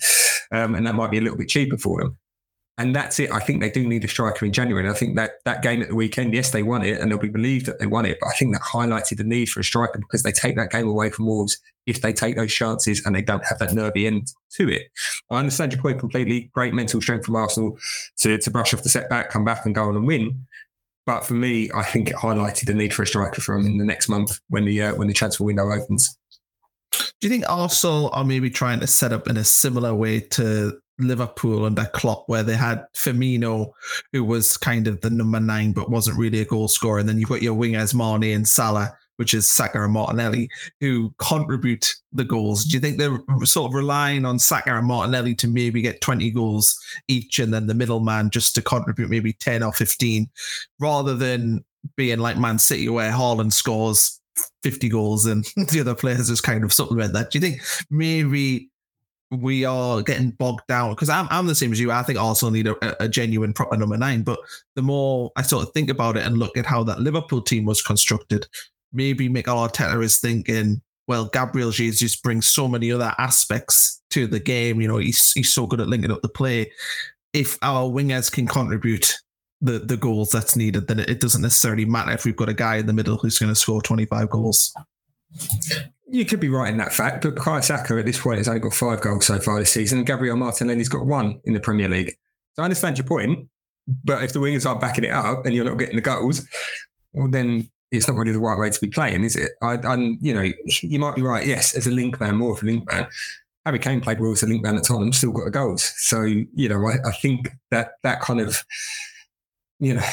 [0.52, 2.18] Um, and that might be a little bit cheaper for them.
[2.78, 3.30] And that's it.
[3.34, 4.86] I think they do need a striker in January.
[4.86, 7.18] And I think that that game at the weekend, yes, they won it and they'll
[7.18, 8.18] be believed that they won it.
[8.22, 10.88] But I think that highlighted the need for a striker because they take that game
[10.88, 14.32] away from Wolves if they take those chances and they don't have that nervy end
[14.52, 14.84] to it.
[15.30, 16.50] I understand your point completely.
[16.54, 17.78] Great mental strength from Arsenal
[18.20, 20.48] to, to brush off the setback, come back and go on and win.
[21.10, 23.80] But for me, I think it highlighted the need for a striker for him in
[23.80, 26.16] the next month when the uh, when the transfer window opens.
[26.92, 30.80] Do you think Arsenal are maybe trying to set up in a similar way to
[31.00, 33.72] Liverpool under Klopp, where they had Firmino,
[34.14, 37.18] who was kind of the number nine but wasn't really a goal scorer, and then
[37.18, 42.24] you've got your wingers Mane and Salah, which is Saka and Martinelli, who contribute the
[42.24, 42.64] goals.
[42.64, 46.32] Do you think they're sort of relying on Saka and Martinelli to maybe get 20
[46.32, 46.80] goals
[47.10, 50.30] each and then the middleman just to contribute maybe 10 or 15,
[50.80, 51.66] rather than
[51.98, 54.22] being like Man City where Haaland scores
[54.64, 57.32] 50 goals and the other players just kind of supplement that?
[57.32, 58.70] Do you think maybe
[59.32, 61.92] we are getting bogged down because I'm, I'm the same as you.
[61.92, 64.24] I think Arsenal need a, a, genuine proper number nine.
[64.24, 64.40] But
[64.76, 67.66] the more I sort of think about it and look at how that Liverpool team
[67.66, 68.48] was constructed,
[68.94, 74.28] maybe Mikel Arteta is thinking, well, Gabriel Jesus just brings so many other aspects to
[74.28, 74.80] the game.
[74.80, 76.72] You know, he's he's so good at linking up the play.
[77.34, 79.16] If our wingers can contribute
[79.62, 82.78] the the goals that's needed, then it doesn't necessarily matter if we've got a guy
[82.78, 84.74] in the middle who's going to score 25 goals.
[86.08, 88.60] You could be right in that fact, but Bukayo Saka at this point has only
[88.60, 91.88] got five goals so far this season, and Gabriel Martinelli's got one in the Premier
[91.88, 92.16] League.
[92.56, 93.48] So I understand your point,
[94.04, 96.48] but if the wingers aren't backing it up and you're not getting the goals,
[97.14, 99.52] well, then it's not really the right way to be playing, is it?
[99.62, 101.46] I, am you know, you might be right.
[101.46, 103.08] Yes, as a link man, more of a link man.
[103.66, 105.94] Harry Kane played well as a link man at Tottenham, still got the goals.
[105.98, 108.64] So you know, I, I think that that kind of,
[109.80, 110.04] you know,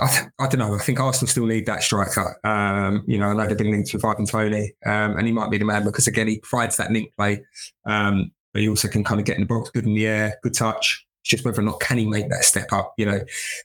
[0.00, 0.74] I, I don't know.
[0.74, 2.38] I think Arsenal still need that striker.
[2.44, 5.50] Um, you know, I know they've been linked with Ivan Toney, um, and he might
[5.50, 7.44] be the man because again, he provides that link play.
[7.86, 10.38] Um, but he also can kind of get in the box, good in the air,
[10.42, 11.03] good touch.
[11.24, 12.92] It's just whether or not can he make that step up.
[12.98, 13.20] You know,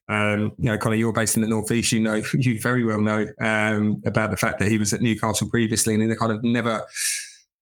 [0.08, 1.92] um, you know, Connor, you're based in the northeast.
[1.92, 5.50] You know, you very well know um, about the fact that he was at Newcastle
[5.50, 6.86] previously, and he kind of never,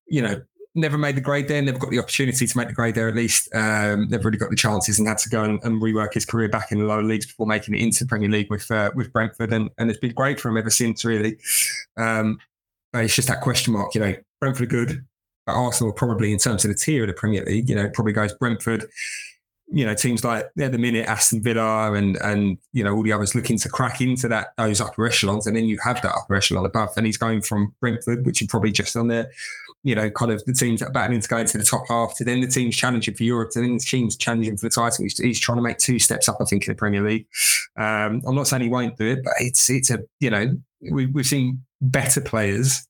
[0.07, 0.39] you know,
[0.75, 1.63] never made the grade there.
[1.63, 3.09] Never got the opportunity to make the grade there.
[3.09, 6.13] At least um, never really got the chances, and had to go and, and, rework
[6.13, 8.69] his career back in the lower leagues before making it into the Premier League with
[8.69, 11.03] uh, with Brentford, and, and it's been great for him ever since.
[11.03, 11.37] Really,
[11.97, 12.37] um,
[12.93, 13.95] it's just that question mark.
[13.95, 15.05] You know, Brentford are good.
[15.47, 18.11] But Arsenal probably in terms of the tier of the Premier League, you know, probably
[18.11, 18.85] goes Brentford,
[19.69, 23.11] you know, teams like at the minute Aston Villa and and you know all the
[23.11, 26.35] others looking to crack into that those upper echelons, and then you have that upper
[26.35, 29.29] echelon above, and he's going from Brentford, which is probably just on there,
[29.83, 32.15] you know, kind of the teams that are battling to go into the top half,
[32.15, 35.03] to then the teams challenging for Europe, to then the teams challenging for the title.
[35.03, 37.27] He's, he's trying to make two steps up, I think, in the Premier League.
[37.77, 41.07] Um, I'm not saying he won't do it, but it's it's a you know we,
[41.07, 42.87] we've seen better players,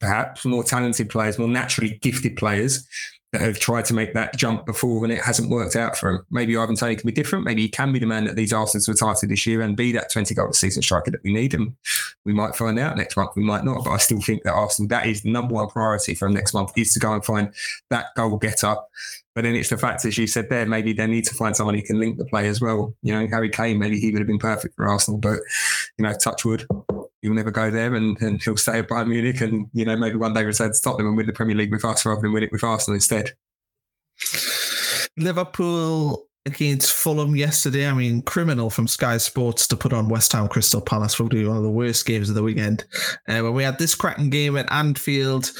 [0.00, 2.86] perhaps more talented players, more naturally gifted players
[3.32, 6.26] that have tried to make that jump before and it hasn't worked out for him.
[6.30, 7.44] Maybe Ivan Toney can be different.
[7.44, 9.92] Maybe he can be the man that these Arsenals were title this year and be
[9.92, 11.54] that 20 goal season striker that we need.
[11.54, 11.76] And
[12.24, 13.30] we might find out next month.
[13.36, 13.84] We might not.
[13.84, 16.72] But I still think that Arsenal, that is the number one priority for next month
[16.76, 17.54] is to go and find
[17.90, 18.76] that goal getter.
[19.34, 21.76] But then it's the fact, as you said there, maybe they need to find someone
[21.76, 22.94] who can link the play as well.
[23.02, 25.20] You know, Harry Kane, maybe he would have been perfect for Arsenal.
[25.20, 25.38] But,
[25.98, 26.66] you know, touch wood,
[27.22, 30.16] he'll never go there and, and he'll stay at Bayern Munich and, you know, maybe
[30.16, 32.44] one day return to Tottenham and win the Premier League with us rather than win
[32.44, 33.32] it with Arsenal instead.
[35.16, 37.86] Liverpool against Fulham yesterday.
[37.86, 41.56] I mean, criminal from Sky Sports to put on West Ham Crystal Palace, probably one
[41.56, 42.84] of the worst games of the weekend.
[43.28, 45.52] Uh, when we had this cracking game at Anfield,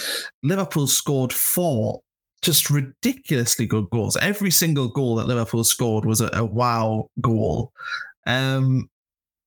[0.43, 2.01] Liverpool scored four
[2.43, 4.17] just ridiculously good goals.
[4.17, 7.73] Every single goal that Liverpool scored was a, a wow goal.
[8.27, 8.89] Um,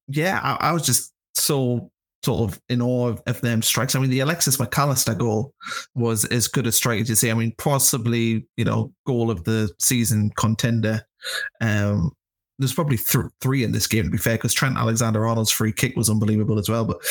[0.08, 1.89] yeah, I, I was just so
[2.23, 3.95] sort of in awe of, of, them strikes.
[3.95, 5.53] I mean, the Alexis Mac Allister goal
[5.95, 7.31] was as good a strike as you see.
[7.31, 11.01] I mean, possibly, you know, goal of the season contender.
[11.62, 12.12] Um,
[12.59, 15.73] there's probably th- three in this game, to be fair, because Trent Alexander Arnold's free
[15.73, 16.86] kick was unbelievable as well.
[16.86, 17.01] But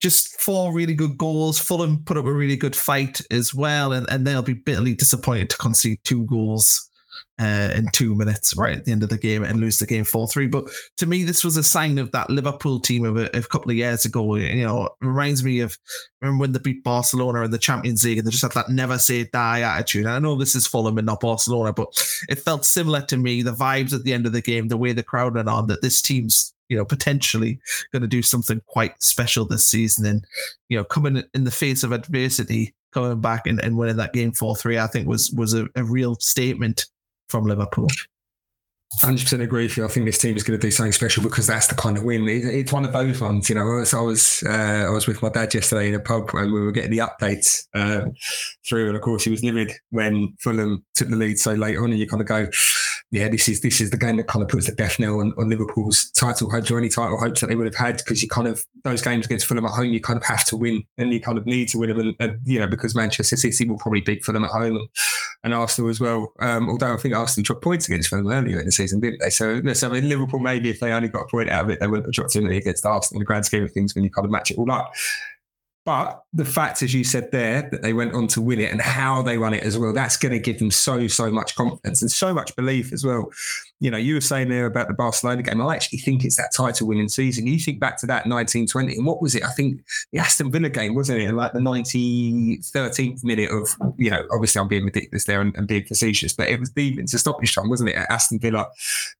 [0.00, 1.58] just four really good goals.
[1.58, 5.50] Fulham put up a really good fight as well, and, and they'll be bitterly disappointed
[5.50, 6.87] to concede two goals
[7.38, 10.04] uh, in two minutes right at the end of the game and lose the game
[10.04, 13.42] 4-3 but to me this was a sign of that liverpool team of a, a,
[13.42, 14.34] couple of years ago.
[14.34, 15.78] You know reminds me of
[16.20, 18.98] remember when they beat barcelona in the champions league and they just had that never
[18.98, 20.06] say die attitude.
[20.06, 21.88] And i know this is fulham and not barcelona but
[22.28, 24.92] it felt similar to me the vibes at the end of the game the way
[24.92, 27.60] the crowd went on that this team's you know potentially
[27.92, 30.06] going to do something quite special this season.
[30.06, 30.24] And
[30.68, 34.32] you know coming in the face of adversity coming back and, and winning that game
[34.32, 36.86] 4-3 i think was was a, a real statement
[37.28, 37.88] from Liverpool.
[39.02, 39.84] 100% agree with you.
[39.84, 42.04] I think this team is going to do something special because that's the kind of
[42.04, 42.26] win.
[42.26, 43.60] it's one of those ones, you know.
[43.60, 46.52] I was I was, uh, I was with my dad yesterday in a pub and
[46.52, 48.06] we were getting the updates uh,
[48.66, 51.90] through, and of course he was livid when Fulham took the lead so late on,
[51.90, 52.48] and you kind of go,
[53.10, 55.32] yeah, this is this is the game that kind of puts the death knell on,
[55.38, 58.28] on Liverpool's title hopes or any title hopes that they would have had because you
[58.28, 61.10] kind of those games against Fulham at home you kind of have to win and
[61.10, 64.02] you kind of need to win them and, you know because Manchester City will probably
[64.02, 64.88] beat Fulham at home
[65.42, 66.34] and, Arsenal as well.
[66.40, 69.30] Um, although I think Arsenal dropped points against Fulham earlier in the season, didn't they?
[69.30, 71.80] So, so I mean, Liverpool maybe if they only got a point out of it,
[71.80, 74.10] they wouldn't have dropped many against Arsenal in the grand scheme of things when you
[74.10, 74.92] kind of match it all up.
[75.88, 78.78] But the fact, as you said there, that they went on to win it and
[78.78, 82.02] how they won it as well, that's going to give them so, so much confidence
[82.02, 83.30] and so much belief as well
[83.80, 85.60] you know, you were saying there about the Barcelona game.
[85.60, 87.46] I actually think it's that title winning season.
[87.46, 89.44] You think back to that 1920, and what was it?
[89.44, 89.80] I think
[90.12, 91.32] the Aston Villa game, wasn't it?
[91.32, 95.68] Like the 90, 13th minute of, you know, obviously I'm being ridiculous there and, and
[95.68, 97.96] being facetious, but it was the a stoppage time, wasn't it?
[97.96, 98.66] At Aston Villa.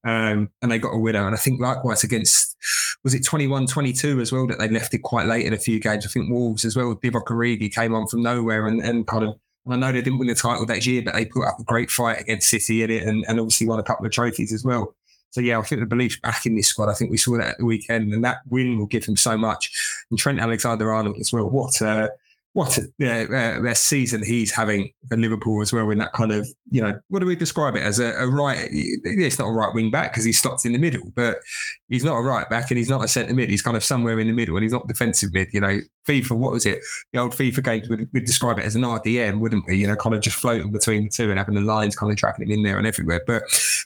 [0.05, 1.25] Um, and they got a winner.
[1.25, 2.57] And I think likewise against,
[3.05, 5.79] was it 21 22 as well, that they left it quite late in a few
[5.79, 6.05] games.
[6.05, 9.25] I think Wolves as well, with Divock Origi came on from nowhere and, and kind
[9.25, 9.39] of
[9.69, 11.91] I know they didn't win the title that year, but they put up a great
[11.91, 14.95] fight against City in it and, and obviously won a couple of trophies as well.
[15.31, 16.89] So yeah, I think the belief back in this squad.
[16.89, 19.37] I think we saw that at the weekend, and that win will give them so
[19.37, 19.71] much.
[20.11, 21.51] And Trent Alexander-Arnold as well.
[21.51, 22.11] What a
[22.55, 26.49] what a uh, uh, season he's having for Liverpool as well in that kind of,
[26.71, 28.69] you know, what do we describe it as a, a right?
[28.73, 31.39] It's not a right wing back because he slots in the middle, but
[31.89, 33.49] he's not a right back and he's not a centre mid.
[33.49, 35.49] He's kind of somewhere in the middle and he's not defensive mid.
[35.53, 36.81] You know, FIFA, what was it?
[37.13, 39.77] The old FIFA games would, would describe it as an RDM, wouldn't we?
[39.77, 42.19] You know, kind of just floating between the two and having the lines kind of
[42.19, 43.23] tracking him in there and everywhere.
[43.27, 43.43] But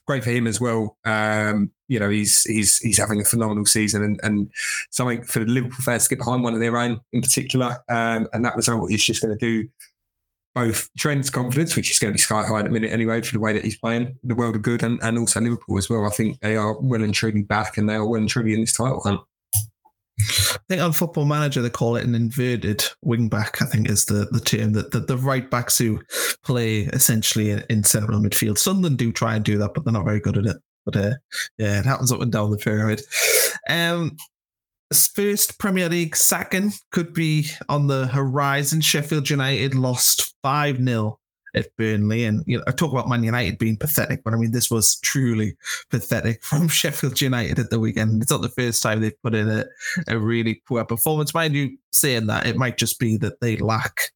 [0.06, 0.96] great for him as well.
[1.04, 4.50] Um, you know, he's he's he's having a phenomenal season and, and
[4.90, 7.78] something for the Liverpool fans to get behind one of their own in particular.
[7.88, 9.68] Um, and that was what he's just going to do
[10.54, 13.32] both Trent's confidence, which is going to be sky high in a minute anyway, for
[13.32, 16.04] the way that he's playing, the world of good, and, and also Liverpool as well.
[16.06, 18.60] I think they are well and truly back and they are well and truly in
[18.60, 19.20] this title hunt.
[20.20, 23.60] I think on Football Manager they call it an inverted wing back.
[23.62, 26.00] I think is the, the term that the, the right backs who
[26.44, 28.58] play essentially in, in central midfield.
[28.58, 30.56] Sunderland do try and do that, but they're not very good at it.
[30.84, 31.10] But uh,
[31.58, 33.02] yeah, it happens up and down the pyramid.
[33.68, 34.16] Um,
[34.92, 38.81] first Premier League second could be on the horizon.
[38.81, 41.18] Sheffield United lost 5 0
[41.55, 42.24] at Burnley.
[42.24, 44.96] And you know, I talk about Man United being pathetic, but I mean, this was
[45.00, 45.57] truly
[45.90, 48.22] pathetic from Sheffield United at the weekend.
[48.22, 49.64] It's not the first time they've put in a,
[50.09, 51.35] a really poor performance.
[51.35, 54.12] Mind you, saying that, it might just be that they lack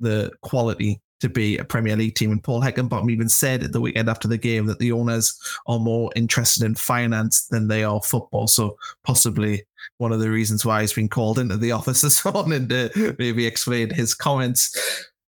[0.00, 2.30] the quality to be a Premier League team.
[2.30, 5.78] And Paul Heckingbottom even said at the weekend after the game that the owners are
[5.78, 8.46] more interested in finance than they are football.
[8.46, 9.64] So possibly
[9.98, 13.46] one of the reasons why he's been called into the office this morning to maybe
[13.46, 14.76] explain his comments.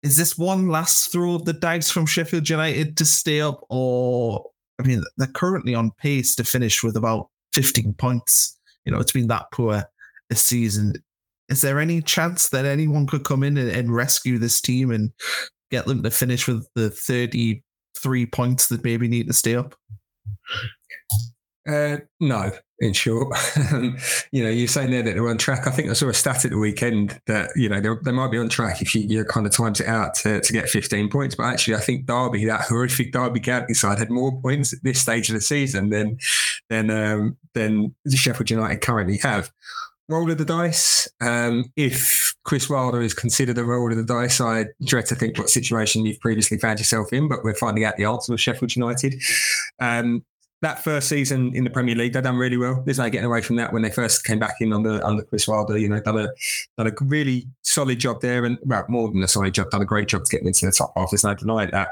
[0.04, 4.45] Is this one last throw of the dice from Sheffield United to stay up, or
[4.80, 8.60] I mean, they're currently on pace to finish with about 15 points.
[8.86, 9.84] You know, it's been that poor
[10.32, 10.93] a season
[11.50, 15.12] is there any chance that anyone could come in and, and, rescue this team and
[15.71, 19.75] get them to finish with the 33 points that maybe need to stay up?
[21.67, 23.36] Uh, no, in short.
[24.32, 25.65] you know, you're saying there that they're on track.
[25.65, 28.38] I think I saw a stat at the weekend that, you know, they might be
[28.38, 31.36] on track if you, you kind of times it out to, to get 15 points.
[31.36, 35.01] But actually, I think Derby, that horrific Derby County side, had more points at this
[35.01, 36.17] stage of the season than,
[36.69, 39.51] than, um, than Sheffield United currently have.
[40.08, 41.08] Roll of the dice.
[41.19, 45.38] Um, if Chris Wilder is considered a roll of the dice, I dread to think
[45.38, 48.75] what situation you've previously found yourself in, but we're finding out the answer with Sheffield
[48.75, 49.15] United.
[49.79, 50.23] Um,
[50.62, 52.81] that first season in the Premier League, they done really well.
[52.86, 53.73] There's no getting away from that.
[53.73, 56.29] When they first came back in under under Chris Wilder, you know, done a
[56.77, 59.86] done a really solid job there, and well, more than a solid job, done a
[59.86, 61.12] great job to get them into the top half.
[61.12, 61.89] There's no denying that.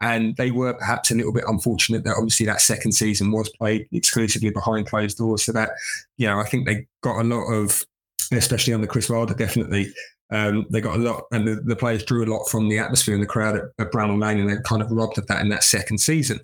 [0.00, 3.86] And they were perhaps a little bit unfortunate that obviously that second season was played
[3.92, 5.44] exclusively behind closed doors.
[5.44, 5.70] So that,
[6.16, 7.84] you know, I think they got a lot of,
[8.30, 9.92] especially under Chris Wilder, definitely
[10.32, 13.14] um, they got a lot, and the, the, players drew a lot from the atmosphere
[13.14, 15.50] and the crowd at, at Bramall Lane, and they kind of robbed of that in
[15.50, 16.40] that second season.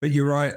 [0.00, 0.54] But you're right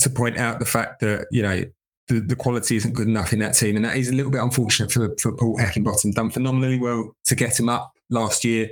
[0.00, 1.62] to point out the fact that you know
[2.08, 4.42] the, the quality isn't good enough in that team, and that is a little bit
[4.42, 6.14] unfortunate for, for Paul Heckingbottom.
[6.14, 8.70] Done phenomenally well to get him up last year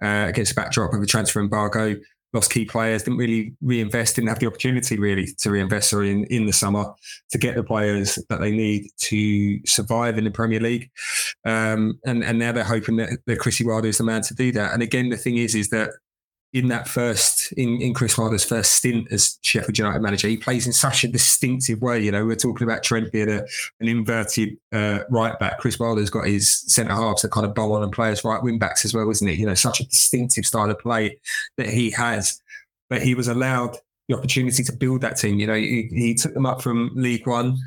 [0.00, 1.96] uh, against a backdrop of a transfer embargo.
[2.34, 6.24] Lost key players, didn't really reinvest, didn't have the opportunity really to reinvest sorry, in,
[6.24, 6.84] in the summer
[7.30, 10.90] to get the players that they need to survive in the Premier League.
[11.46, 14.52] Um, and, and now they're hoping that, that Chrissy Wilder is the man to do
[14.52, 14.74] that.
[14.74, 15.90] And again, the thing is, is that
[16.54, 20.66] in that first in, in Chris Wilder's first stint as Sheffield United manager, he plays
[20.66, 22.00] in such a distinctive way.
[22.00, 23.44] You know, we're talking about Trent being a,
[23.80, 25.58] an inverted uh, right back.
[25.58, 28.42] Chris Wilder's got his centre halves that kind of bowl on and play as right
[28.42, 29.38] wing backs as well, isn't it?
[29.38, 31.18] You know, such a distinctive style of play
[31.58, 32.40] that he has.
[32.88, 33.76] But he was allowed
[34.08, 35.38] the opportunity to build that team.
[35.38, 37.58] You know, he, he took them up from League One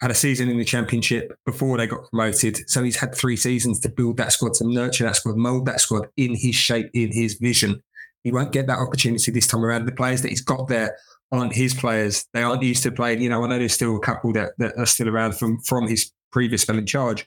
[0.00, 2.58] had a season in the championship before they got promoted.
[2.70, 5.80] So he's had three seasons to build that squad, to nurture that squad, mold that
[5.80, 7.82] squad in his shape, in his vision.
[8.24, 9.86] He won't get that opportunity this time around.
[9.86, 10.96] The players that he's got there
[11.30, 12.26] aren't his players.
[12.32, 13.20] They aren't used to playing.
[13.20, 15.86] You know, I know there's still a couple that, that are still around from from
[15.86, 17.26] his previous spell in charge,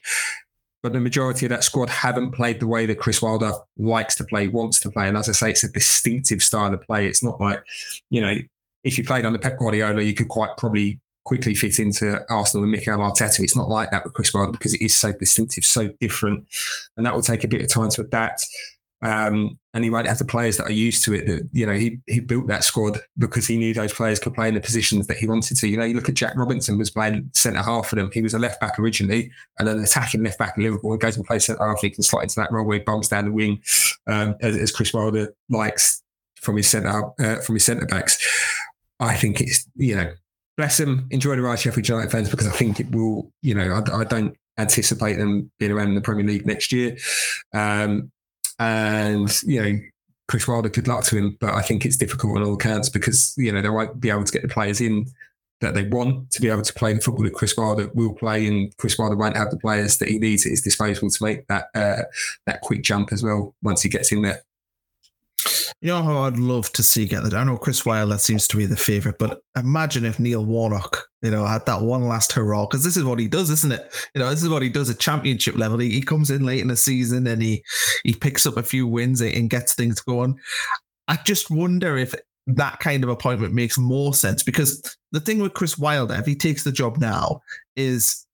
[0.82, 4.24] but the majority of that squad haven't played the way that Chris Wilder likes to
[4.24, 5.08] play, wants to play.
[5.08, 7.06] And as I say, it's a distinctive style of play.
[7.06, 7.62] It's not like,
[8.10, 8.34] you know,
[8.84, 12.72] if you played under Pep Guardiola, you could quite probably quickly fit into Arsenal and
[12.72, 13.40] Mikel Arteta.
[13.40, 16.46] It's not like that with Chris Wilder because it is so distinctive, so different,
[16.96, 18.46] and that will take a bit of time to adapt.
[19.02, 21.26] Um, and he won't have the players that are used to it.
[21.26, 24.48] That you know, he he built that squad because he knew those players could play
[24.48, 25.68] in the positions that he wanted to.
[25.68, 28.10] You know, you look at Jack Robinson was playing centre half for them.
[28.12, 30.92] He was a left back originally, and then attacking left back in Liverpool.
[30.92, 31.80] He goes and plays centre half.
[31.80, 33.62] He can slot into that role where he bumps down the wing,
[34.06, 36.02] um, as, as, Chris Wilder likes
[36.36, 38.18] from his centre uh, from his centre backs.
[39.00, 40.12] I think it's you know,
[40.56, 41.08] bless him.
[41.10, 43.32] Enjoy the ride, Sheffield United fans, because I think it will.
[43.40, 46.96] You know, I, I don't anticipate them being around in the Premier League next year.
[47.54, 48.12] Um,
[48.58, 49.78] and, you know,
[50.28, 51.36] Chris Wilder, good luck to him.
[51.40, 54.24] But I think it's difficult on all counts because, you know, they won't be able
[54.24, 55.06] to get the players in
[55.60, 58.46] that they want to be able to play the football that Chris Wilder will play,
[58.46, 61.46] and Chris Wilder won't have the players that he needs at his disposal to make
[61.46, 62.02] that uh,
[62.46, 64.42] that quick jump as well once he gets in there.
[65.82, 67.34] You know how I'd love to see get that.
[67.34, 71.30] I know Chris Wilder seems to be the favourite, but imagine if Neil Warnock, you
[71.32, 73.92] know, had that one last hurrah because this is what he does, isn't it?
[74.14, 75.80] You know, this is what he does at championship level.
[75.80, 77.64] He, he comes in late in the season and he
[78.04, 80.38] he picks up a few wins and gets things going.
[81.08, 82.14] I just wonder if
[82.46, 86.36] that kind of appointment makes more sense because the thing with Chris Wilder, if he
[86.36, 87.40] takes the job now,
[87.74, 88.24] is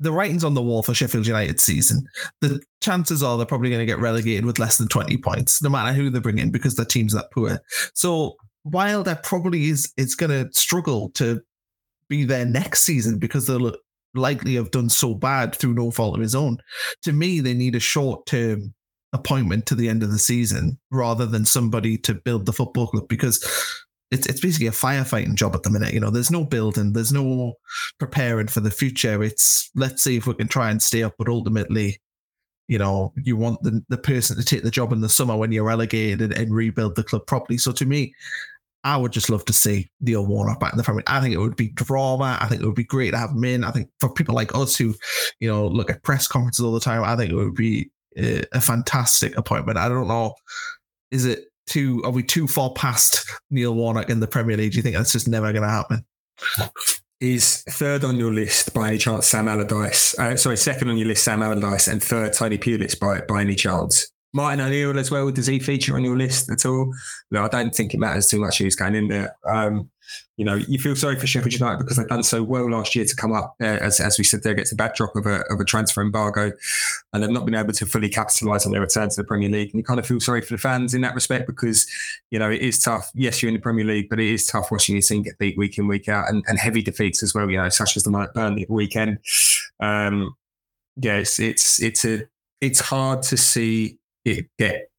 [0.00, 2.06] the writing's on the wall for Sheffield United season.
[2.40, 5.68] The chances are they're probably going to get relegated with less than 20 points, no
[5.68, 7.60] matter who they bring in, because their team's that poor.
[7.94, 11.40] So Wilder probably is it's going to struggle to
[12.08, 13.72] be there next season because they'll
[14.14, 16.58] likely have done so bad through no fault of his own.
[17.02, 18.74] To me, they need a short term
[19.12, 23.06] appointment to the end of the season rather than somebody to build the football club
[23.08, 23.44] because
[24.14, 25.92] it's it's basically a firefighting job at the minute.
[25.92, 27.54] You know, there's no building, there's no
[27.98, 29.22] preparing for the future.
[29.22, 32.00] It's let's see if we can try and stay up, but ultimately,
[32.68, 35.52] you know, you want the, the person to take the job in the summer when
[35.52, 37.58] you're relegated and, and rebuild the club properly.
[37.58, 38.14] So to me,
[38.84, 41.02] I would just love to see Neil Warnock back in the family.
[41.06, 42.38] I think it would be drama.
[42.40, 43.64] I think it would be great to have him in.
[43.64, 44.94] I think for people like us who,
[45.40, 48.44] you know, look at press conferences all the time, I think it would be a,
[48.52, 49.78] a fantastic appointment.
[49.78, 50.34] I don't know.
[51.10, 54.72] Is it too are we too far past Neil Warnock in the Premier League?
[54.72, 56.04] Do you think that's just never going to happen?
[57.20, 60.18] Is third on your list by any chance Sam Allardyce?
[60.18, 63.54] Uh, sorry, second on your list Sam Allardyce, and third Tony Pulis by by any
[63.54, 64.10] chance?
[64.34, 65.30] Martin O'Neill as well.
[65.30, 66.92] Does he feature on your list at all?
[67.30, 69.36] No, I don't think it matters too much who's going in there.
[69.46, 69.88] Um,
[70.36, 73.04] you know, you feel sorry for Sheffield United because they've done so well last year
[73.04, 75.60] to come up, uh, as, as we said there, gets a backdrop of a, of
[75.60, 76.50] a transfer embargo.
[77.12, 79.70] and they've not been able to fully capitalise on their return to the Premier League.
[79.70, 81.86] And you kind of feel sorry for the fans in that respect because,
[82.30, 83.12] you know, it is tough.
[83.14, 85.56] Yes, you're in the Premier League, but it is tough watching your team get beat
[85.56, 88.10] week in, week out and, and heavy defeats as well, you know, such as the
[88.10, 89.18] one Burnley weekend.
[89.78, 90.34] Um,
[90.96, 92.22] yeah, it's, it's, it's, a,
[92.60, 94.90] it's hard to see it get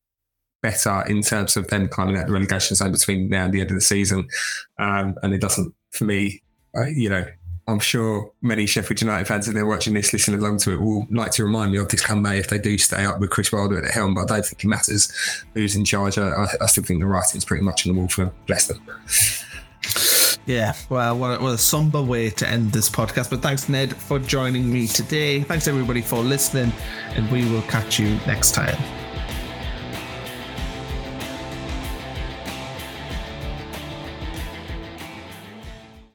[0.61, 3.69] better in terms of them climbing out the relegation zone between now and the end
[3.69, 4.27] of the season.
[4.79, 6.41] Um, and it doesn't, for me,
[6.87, 7.25] you know,
[7.67, 11.07] I'm sure many Sheffield United fans, if they're watching this, listening along to it, will
[11.09, 13.51] like to remind me of this come May if they do stay up with Chris
[13.51, 14.13] Wilder at the helm.
[14.13, 15.11] But I don't think it matters
[15.53, 16.17] who's in charge.
[16.17, 18.31] I, I still think the writing's pretty much on the wall for.
[18.45, 18.81] Bless them.
[20.45, 23.31] Yeah, well, what a, what a somber way to end this podcast.
[23.31, 25.41] But thanks, Ned, for joining me today.
[25.41, 26.71] Thanks, everybody, for listening,
[27.15, 29.04] and we will catch you next time.